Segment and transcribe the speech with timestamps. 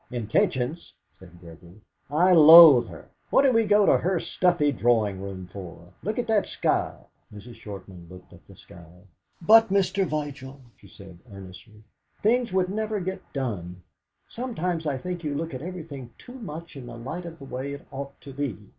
[0.09, 1.79] "Intentions?" said Gregory.
[2.09, 3.09] "I loathe her!
[3.29, 5.93] What did we go to her stuffy drawing room for?
[6.01, 6.97] Look at that sky!"
[7.31, 7.53] Mrs.
[7.61, 9.01] Shortman looked at the sky.
[9.43, 10.03] "But, Mr.
[10.07, 11.83] Vigil," she said earnestly,
[12.23, 13.83] "things would never get done.
[14.27, 17.71] Sometimes I think you look at everything too much in the light of the way
[17.73, 18.57] it ought to be!"